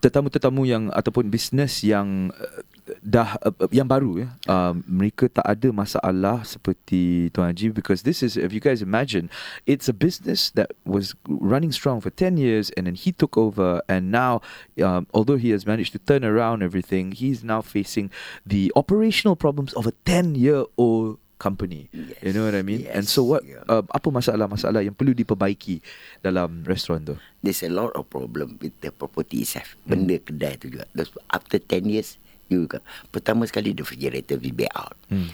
[0.02, 2.62] tetamu-tetamu yang ataupun bisnes yang uh,
[3.06, 4.30] dah uh, yang baru ya.
[4.50, 9.30] Um, mereka tak ada masalah seperti Tuan Haji because this is if you guys imagine
[9.70, 13.82] it's a business that was running strong for 10 years and then he took over
[13.86, 14.42] and now
[14.82, 18.10] um, although he has managed to turn around everything he's now facing
[18.46, 22.86] the operational problems of a 10 year old company Yes, you know what I mean
[22.90, 23.64] and so yes, what yeah.
[23.70, 25.80] uh, apa masalah-masalah yang perlu diperbaiki
[26.22, 29.78] dalam restoran tu There's a lot of problem with the property itself.
[29.88, 30.84] Benda kedai tu juga.
[31.32, 32.20] After 10 years,
[32.52, 35.00] you got, pertama sekali the refrigerator will be out.
[35.08, 35.32] Hmm.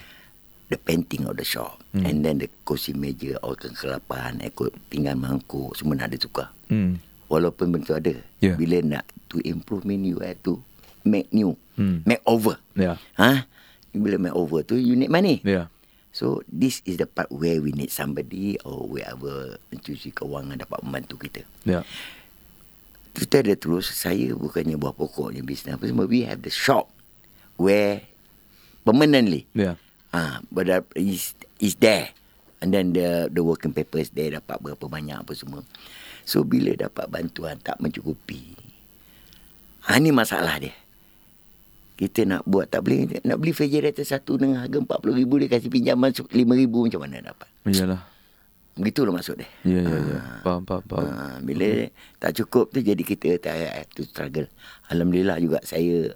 [0.70, 1.82] The painting of the shop.
[1.96, 2.06] Hmm.
[2.06, 6.48] And then the kursi meja, all kegelapan, ikut pinggan mangkuk, semua nak ada tukar.
[6.70, 7.02] hmm.
[7.34, 8.14] Walaupun benda ada.
[8.44, 8.62] Yeah.
[8.62, 10.62] Bila nak to improvement, you have to
[11.02, 11.58] make new.
[11.74, 12.06] Hmm.
[12.06, 12.62] Make over.
[12.78, 13.50] yeah Ha?
[13.90, 15.42] Bila make over tu, you need money.
[15.42, 15.73] yeah
[16.14, 21.26] So, this is the part where we need somebody or wherever institusi kewangan dapat membantu
[21.26, 21.42] kita.
[21.66, 21.82] yeah
[23.14, 26.10] To tell the truth, saya bukannya buah pokoknya bisnes apa semua.
[26.10, 26.90] We have the shop
[27.62, 28.02] where
[28.82, 29.46] permanently.
[29.54, 29.78] Yeah.
[30.10, 32.10] Ah, but is is there.
[32.58, 35.62] And then the the working papers there dapat berapa banyak apa semua.
[36.26, 38.58] So bila dapat bantuan tak mencukupi.
[39.86, 40.74] Ha, ni masalah dia.
[41.94, 46.10] Kita nak buat tak boleh nak beli refrigerator satu dengan harga 40,000 dia kasih pinjaman
[46.10, 46.34] 5,000
[46.70, 47.50] macam mana dapat.
[47.70, 48.02] Iyalah.
[48.74, 49.50] Begitulah maksud dia.
[49.62, 50.20] Ya, ya, ya.
[50.42, 51.06] Faham, faham, faham.
[51.06, 54.50] Ha, bila tak cukup tu jadi kita tak to struggle.
[54.90, 56.10] Alhamdulillah juga saya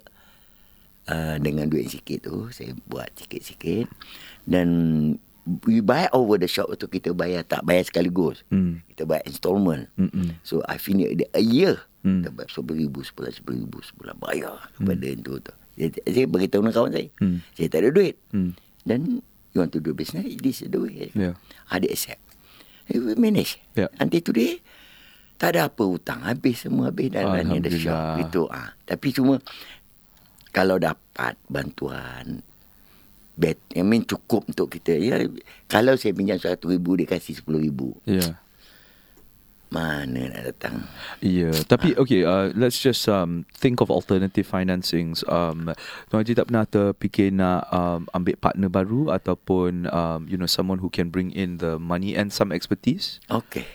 [1.06, 3.86] uh, dengan duit sikit tu saya buat sikit-sikit
[4.50, 4.68] dan
[5.64, 8.44] we buy over the shop tu kita bayar tak bayar sekaligus.
[8.52, 8.84] Hmm.
[8.90, 9.88] Kita bayar installment.
[9.96, 10.36] Mm-mm.
[10.44, 11.80] So I finish a year.
[12.02, 12.20] Hmm.
[12.20, 12.26] Hmm.
[12.26, 15.54] Kita bayar sepuluh ribu sebulan, sepuluh ribu sebulan bayar kepada itu tu.
[15.78, 17.08] Saya, saya beritahu dengan kawan saya.
[17.22, 17.38] Hmm.
[17.54, 18.14] Saya tak ada duit.
[18.34, 18.58] Hmm.
[18.82, 19.22] Dan
[19.54, 21.14] you want to do business, this is the way.
[21.14, 21.38] Yeah.
[21.70, 22.20] Ada accept.
[22.90, 23.62] We manage.
[23.78, 23.94] Yeah.
[24.02, 24.58] Until today,
[25.38, 26.26] tak ada apa hutang.
[26.26, 27.94] Habis semua habis dan the shop.
[27.94, 28.26] Alhamdulillah.
[28.26, 28.42] Itu.
[28.50, 28.74] Ah.
[28.82, 29.38] Tapi cuma,
[30.50, 32.42] kalau dapat bantuan,
[33.38, 34.98] bet, I mean cukup untuk kita.
[34.98, 35.22] Ya,
[35.70, 37.94] kalau saya pinjam satu ribu, dia kasih sepuluh ribu.
[38.02, 38.40] Yeah.
[39.68, 40.88] Mana nak datang?
[41.20, 45.20] Yeah, tapi okay, uh, let's just um think of alternative financings.
[45.28, 45.68] Um,
[46.08, 50.80] Tuan Haji tak pernah terfikir nak um, ambil partner baru ataupun um, you know someone
[50.80, 53.20] who can bring in the money and some expertise.
[53.28, 53.68] Okey.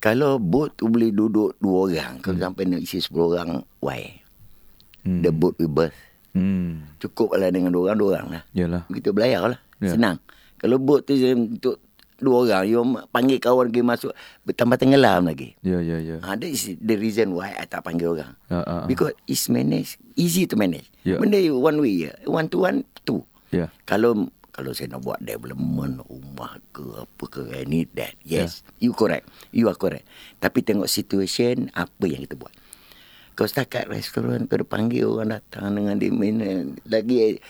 [0.00, 4.22] Kalau boat tu boleh duduk dua orang, kalau sampai nak isi sepuluh orang, why?
[5.04, 5.20] Hmm.
[5.20, 5.98] The boat will berth.
[6.32, 6.94] Hmm.
[7.02, 8.42] Cukup lah dengan dua orang, dua orang lah.
[8.54, 8.82] Yalah.
[8.88, 9.60] Kita belayar lah.
[9.82, 9.98] Ya.
[9.98, 10.22] Senang.
[10.56, 11.84] Kalau boat tu untuk
[12.20, 12.80] dua orang, you
[13.10, 14.12] panggil kawan lagi masuk,
[14.44, 15.56] bertambah tenggelam lagi.
[15.64, 16.16] Ya, ya, ya.
[16.22, 18.32] Ha, that is the reason why I tak panggil orang.
[18.52, 18.84] Uh, uh, uh.
[18.86, 20.88] Because it's managed, easy to manage.
[21.02, 21.16] Ya.
[21.18, 22.12] Benda you one way je.
[22.28, 23.24] One to one, two.
[23.50, 23.72] Yeah.
[23.88, 28.12] Kalau kalau saya nak buat development rumah ke apa ke need that.
[28.26, 29.30] Yes, you correct.
[29.54, 30.04] You are correct.
[30.42, 32.52] Tapi tengok situation apa yang kita buat.
[33.38, 37.40] Kau setakat restoran kau panggil orang datang dengan dia eh, lagi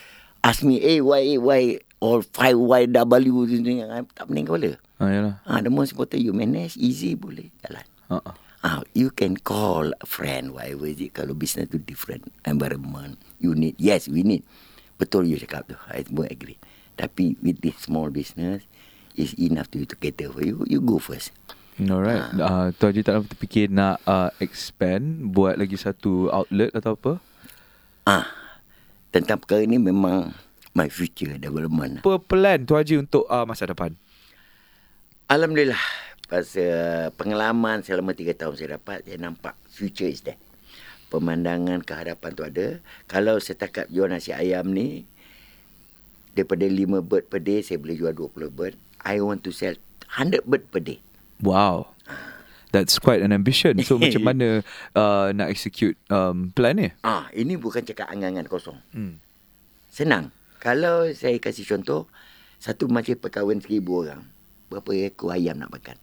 [0.41, 3.85] ask me eh why why all five why W ni
[4.17, 4.81] tak pening kepala.
[5.01, 5.35] Ah, yalah.
[5.45, 7.85] Ah, the most important you manage easy boleh jalan.
[8.09, 8.37] Uh, uh.
[8.61, 13.57] Ah, you can call a friend whatever is it kalau business tu different environment you
[13.57, 14.45] need yes we need
[15.01, 16.61] betul you cakap tu I pun agree
[17.01, 18.61] tapi with this small business
[19.17, 21.33] is enough to you to cater for you you go first
[21.81, 22.37] Alright.
[22.37, 27.13] Uh, Tuan Haji tak pernah terfikir nak uh, expand, buat lagi satu outlet atau apa?
[28.05, 28.29] ah
[29.09, 30.37] tentang perkara ni memang
[30.73, 33.95] my future development Apa plan Tuan Haji untuk uh, masa depan?
[35.27, 35.81] Alhamdulillah
[36.27, 40.39] pasal pengalaman selama 3 tahun saya dapat saya nampak future is there
[41.11, 42.67] pemandangan kehadapan tu ada
[43.05, 45.11] kalau setakat jual nasi ayam ni
[46.33, 49.75] daripada 5 bird per day saya boleh jual 20 bird I want to sell
[50.15, 51.03] 100 bird per day
[51.41, 51.97] Wow.
[52.71, 53.81] That's quite an ambition.
[53.81, 54.61] So macam mana
[54.93, 56.93] uh, nak execute um, plan ni?
[57.01, 59.19] ah ini bukan cakap angan-angan kosong Hmm.
[59.89, 60.31] senang
[60.61, 62.05] kalau saya kasih contoh
[62.61, 64.23] satu majlis perkahwin seribu orang
[64.69, 65.97] berapa ekor ayam nak makan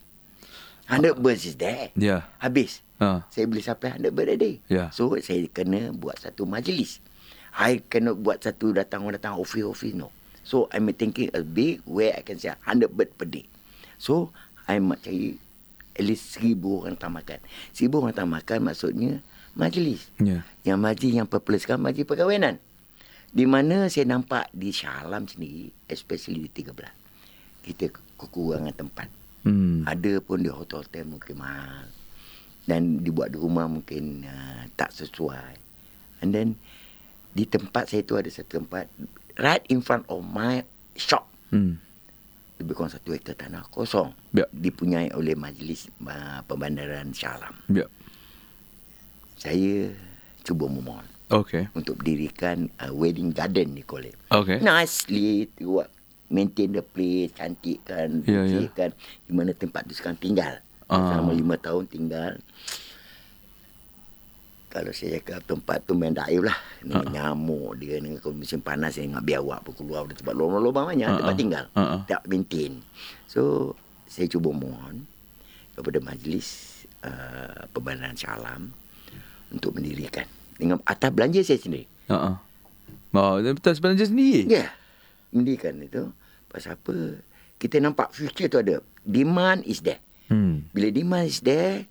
[0.90, 2.26] 100 birds is there Yeah.
[2.42, 4.58] habis Uh, Saya boleh supply 100 bird a day.
[4.74, 4.90] Ya.
[4.90, 6.98] So, saya kena buat satu majlis.
[7.54, 10.10] I kena buat satu datang orang datang office-office, no.
[10.42, 13.46] So, I'm thinking a big where I can sell 100 bird per day.
[14.02, 14.34] So,
[14.66, 15.38] I nak cari
[15.94, 17.40] at least 1000 orang datang makan.
[17.78, 19.12] 1000 orang datang makan maksudnya
[19.54, 20.10] majlis.
[20.18, 20.42] yeah.
[20.66, 22.58] Yang majlis yang popular sekarang majlis perkahwinan.
[23.28, 27.68] Di mana saya nampak di Shah Alam sendiri, especially di 13.
[27.68, 29.10] Kita kekurangan tempat.
[29.44, 29.84] Hmm.
[29.84, 31.92] Ada pun di hotel-hotel mungkin mahal.
[32.68, 35.56] Dan dibuat di rumah mungkin uh, tak sesuai.
[36.24, 36.56] And then
[37.36, 38.88] di tempat saya tu ada satu tempat
[39.40, 40.64] right in front of my
[40.96, 41.28] shop.
[41.52, 41.84] Hmm.
[42.58, 44.16] Lebih kurang satu ekar tanah kosong.
[44.34, 44.48] Ya.
[44.50, 47.56] Dipunyai oleh majlis uh, pembandaran Shah Alam.
[47.68, 47.92] Yeah.
[49.38, 49.94] Saya
[50.48, 51.68] cuba memohon Okay.
[51.76, 54.16] untuk dirikan uh, wedding garden ni call it.
[54.32, 54.64] Okay.
[54.64, 55.92] Nicely buat
[56.28, 58.64] maintain the place, cantikkan, Ya, ya.
[58.64, 58.90] bersihkan.
[59.28, 60.64] Di mana tempat tu sekarang tinggal.
[60.88, 61.12] Ah.
[61.12, 62.40] Selama lima tahun tinggal.
[64.68, 66.56] Kalau saya cakap tempat tu main daif lah.
[66.80, 67.12] Dengan Ah.
[67.12, 71.18] nyamuk dia dengan musim panas saya dengan biawak pun keluar dari tempat lubang-lubang banyak Ah,
[71.18, 71.66] tempat tinggal.
[71.74, 72.04] Ah.
[72.04, 72.84] Tak maintain.
[73.28, 73.74] So
[74.06, 75.08] saya cuba mohon
[75.72, 76.48] kepada majlis
[77.04, 78.72] uh, pembandaran Syalam
[79.52, 80.24] untuk mendirikan
[80.58, 81.86] dengan atas belanja saya sendiri.
[82.10, 82.36] Uh-uh.
[83.18, 84.46] Oh, betul sebenarnya sendiri.
[84.46, 84.54] Ya.
[84.62, 84.70] Yeah.
[85.34, 86.14] Mendirikan itu.
[86.52, 87.18] Pasal apa?
[87.58, 88.78] Kita nampak future tu ada.
[89.02, 89.98] Demand is there.
[90.30, 90.70] Hmm.
[90.70, 91.90] Bila demand is there,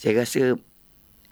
[0.00, 0.56] saya rasa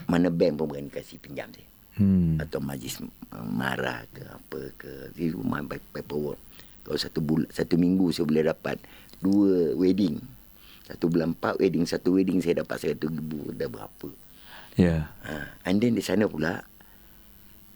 [0.05, 1.65] mana bank pun berani kasih pinjam saya.
[1.97, 2.37] Hmm.
[2.37, 3.01] Atau majlis
[3.33, 4.91] marah ke apa ke.
[5.17, 6.41] Di rumah pa- paperwork.
[6.85, 8.77] Kalau satu bulan, satu minggu saya boleh dapat
[9.25, 10.21] dua wedding.
[10.85, 11.89] Satu bulan empat wedding.
[11.89, 13.49] Satu wedding saya dapat seratus ribu.
[13.57, 14.09] Dah berapa.
[14.75, 15.11] Yeah.
[15.23, 16.63] Ha, and then di sana pula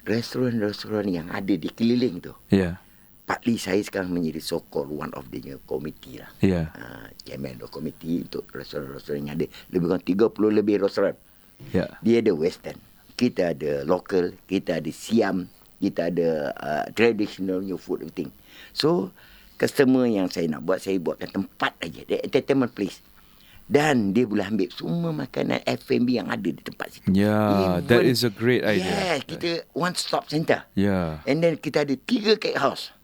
[0.08, 2.34] restoran-restoran yang ada di keliling tu.
[2.50, 2.80] Yeah.
[3.28, 6.32] Partly saya sekarang menjadi so-called one of the committee lah.
[6.40, 6.72] Yeah.
[6.72, 9.46] Uh, chairman of committee untuk restoran-restoran yang ada.
[9.68, 11.14] Lebih kurang 30 lebih restoran.
[11.76, 11.92] Yeah.
[12.00, 12.80] Dia ada western.
[13.20, 14.32] Kita ada local.
[14.48, 15.44] Kita ada siam.
[15.76, 18.32] Kita ada uh, traditional new food everything.
[18.72, 19.12] So,
[19.60, 22.00] customer yang saya nak buat, saya buatkan tempat aja.
[22.08, 23.04] Dia entertainment place.
[23.68, 27.04] Dan dia boleh ambil semua makanan F&B yang ada di tempat situ.
[27.12, 28.88] Yeah, that is a great idea.
[28.88, 30.64] Yes, kita one stop center.
[30.72, 31.20] Yeah.
[31.28, 32.96] And then kita ada tiga cake house.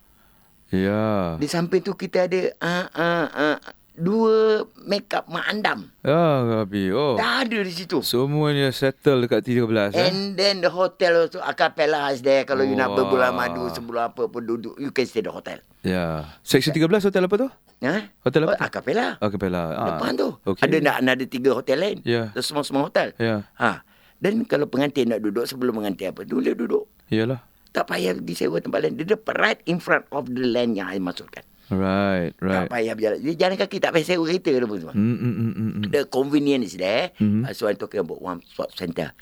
[0.73, 1.37] Yeah.
[1.37, 3.59] Di samping tu kita ada uh, uh, uh,
[3.95, 5.87] dua makeup mak andam.
[6.03, 6.91] Ah, Gabi.
[6.91, 7.15] Oh.
[7.15, 8.03] Dah ada di situ.
[8.03, 10.05] Semuanya settle dekat 13 eh.
[10.05, 14.27] And then the hotel also Acapella is there Kalau you nak berbulan madu Sebelum apa
[14.27, 16.37] pun duduk You can stay the hotel Yeah.
[16.41, 17.49] Section 13 hotel apa tu?
[17.81, 17.97] ha?
[18.21, 18.53] Hotel apa?
[18.53, 19.63] oh, Acapella Oh, Capella.
[19.71, 19.87] Ah.
[19.91, 20.63] Depan tu Okay.
[20.65, 22.35] Ada nak ada tiga hotel lain Ya.
[22.37, 23.47] Semua-semua hotel Ya.
[23.55, 23.87] ha.
[24.19, 27.41] Dan kalau pengantin nak duduk Sebelum pengantin apa Boleh duduk Iyalah.
[27.71, 30.99] Tak payah disewa tempat lain Dia dapat right in front of the land Yang I
[30.99, 32.69] masukkan Right, right.
[32.69, 35.35] Tak payah berjalan Dia jalan kaki Tak payah sewa kereta apa semua Mm, mm, mm,
[35.35, 35.83] mm, mm.
[35.89, 37.17] The convenience is there.
[37.17, 37.43] Mhm.
[37.43, 37.53] Mm-hmm.
[37.53, 39.17] So I'm talking about one stop center.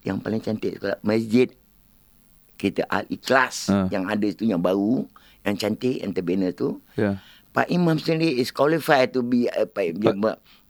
[0.00, 1.50] Yang paling cantik sekolah masjid
[2.56, 3.88] kita Al Ikhlas Ah.
[3.88, 5.08] yang ada tu yang baru,
[5.42, 6.78] yang cantik yang terbina tu.
[6.92, 7.18] Yeah.
[7.50, 10.12] Pak Imam sendiri is qualified to be uh, Pak, dia,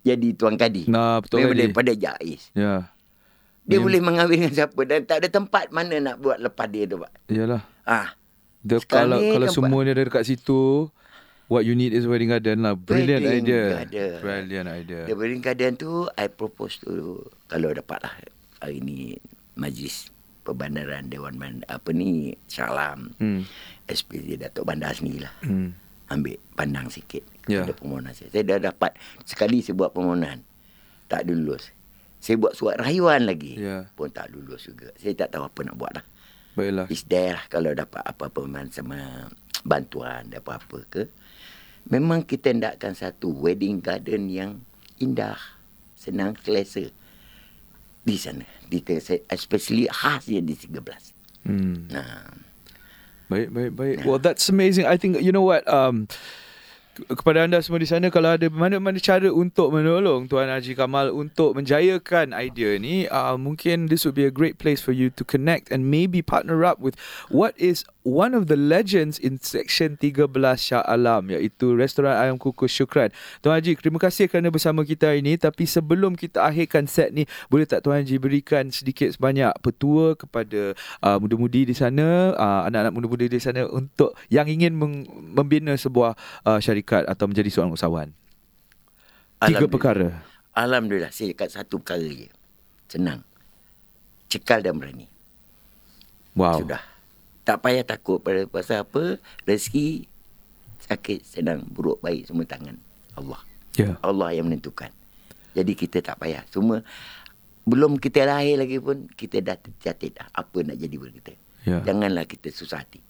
[0.07, 0.87] jadi tuan kadi.
[0.87, 1.63] Nah, betul Memang kadi.
[1.67, 2.49] daripada Jais.
[2.55, 2.89] Yeah.
[3.63, 6.87] Dia Mem- boleh mengahwin dengan siapa dan tak ada tempat mana nak buat lepas dia
[6.87, 7.13] tu Pak.
[7.29, 7.63] Iyalah.
[7.85, 8.17] Ah,
[8.63, 10.89] Sekarang kalau kalau semua ni ada dekat situ,
[11.51, 12.73] what you need is wedding garden lah.
[12.73, 13.63] Brilliant Wedding idea.
[13.77, 14.11] garden.
[14.23, 15.01] Brilliant idea.
[15.05, 18.15] The wedding garden tu I propose tu kalau dapat lah
[18.63, 19.19] hari ni
[19.55, 20.09] majlis
[20.41, 23.45] perbandaran Dewan Band, apa ni Shah Alam Hmm.
[23.85, 25.75] SPJ Datuk Bandar sendiri lah Hmm.
[26.09, 27.67] ambil pandang sikit Ya.
[27.67, 28.31] ada permohonan saya.
[28.31, 30.47] Saya dah dapat sekali saya buat permohonan
[31.07, 31.75] tak lulus.
[32.21, 33.91] Saya buat surat rayuan lagi Ya.
[33.93, 34.95] pun tak lulus juga.
[34.97, 36.05] Saya tak tahu apa nak buat lah.
[36.53, 36.87] Baiklah.
[36.89, 39.27] Is there lah kalau dapat apa-apa sama
[39.63, 41.03] bantuan ada apa-apa ke.
[41.89, 44.61] Memang kita hendakkan satu wedding garden yang
[45.01, 45.39] indah,
[45.97, 46.93] senang selesa
[48.05, 48.45] di sana.
[48.69, 48.85] Di
[49.33, 51.47] especially khasnya di 13.
[51.47, 51.89] Hmm.
[51.89, 52.41] Nah,
[53.31, 53.97] Baik, baik, baik.
[54.03, 54.91] Well, that's amazing.
[54.91, 56.11] I think you know what um
[56.99, 61.15] ke- kepada anda semua di sana kalau ada mana-mana cara untuk menolong Tuan Haji Kamal
[61.15, 65.23] untuk menjayakan idea ni uh, mungkin this would be a great place for you to
[65.23, 66.99] connect and maybe partner up with
[67.31, 72.73] what is one of the legends in section 13 Shah Alam iaitu restoran ayam kukus
[72.73, 73.13] Syukran.
[73.45, 77.29] Tuan Haji terima kasih kerana bersama kita hari ini tapi sebelum kita akhirkan set ni
[77.53, 80.73] boleh tak Tuan Haji berikan sedikit sebanyak petua kepada
[81.05, 86.17] uh, muda-mudi di sana uh, anak-anak muda-mudi di sana untuk yang ingin meng- membina sebuah
[86.49, 88.09] uh, syarikat atau menjadi seorang usahawan.
[89.41, 90.21] Tiga perkara.
[90.53, 92.29] Alhamdulillah saya cakap satu perkara je.
[92.91, 93.25] Senang.
[94.29, 95.09] Cekal dan berani.
[96.37, 96.63] Wow.
[96.63, 96.90] Sudah.
[97.51, 99.19] Tak payah takut pada pasal apa.
[99.43, 100.07] Rezeki,
[100.87, 102.79] sakit, senang, buruk, baik, semua tangan
[103.19, 103.43] Allah.
[103.75, 103.99] Ya.
[104.07, 104.95] Allah yang menentukan.
[105.59, 106.47] Jadi kita tak payah.
[106.47, 106.87] Semua
[107.67, 111.35] belum kita lahir lagi pun kita dah tercatat dah apa nak jadi buat kita.
[111.67, 111.83] Ya.
[111.83, 113.03] Janganlah kita susah hati.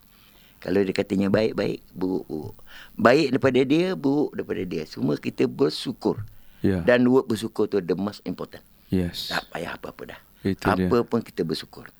[0.61, 2.57] Kalau dia katanya baik baik, buruk buruk.
[2.97, 4.89] Baik daripada dia, buruk daripada dia.
[4.89, 6.25] Semua kita bersyukur.
[6.65, 6.81] Ya.
[6.81, 8.65] Dan word bersyukur tu the most important.
[8.89, 9.29] Yes.
[9.29, 10.21] Tak payah apa-apa dah.
[10.41, 10.89] Itu dia.
[10.89, 11.93] apa pun kita bersyukur.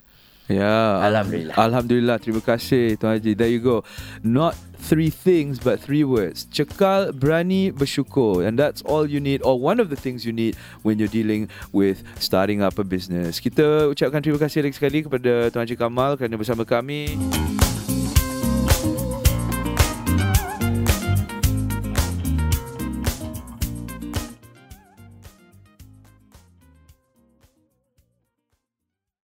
[0.51, 0.99] Ya.
[1.07, 1.55] Alhamdulillah.
[1.55, 2.17] Alhamdulillah.
[2.19, 3.39] Terima kasih Tuan Haji.
[3.39, 3.87] There you go.
[4.27, 6.51] Not three things but three words.
[6.51, 8.43] Cekal, berani, bersyukur.
[8.43, 11.47] And that's all you need or one of the things you need when you're dealing
[11.71, 13.39] with starting up a business.
[13.39, 17.15] Kita ucapkan terima kasih lagi sekali kepada Tuan Haji Kamal kerana bersama kami.